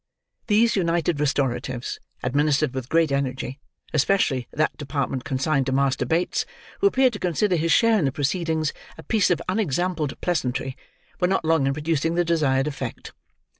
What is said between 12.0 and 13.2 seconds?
the desired effect.